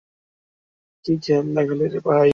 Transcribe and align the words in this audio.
কি 1.05 1.13
খেল 1.23 1.45
দেখালি 1.55 1.85
রে, 1.93 1.99
ভাই! 2.07 2.29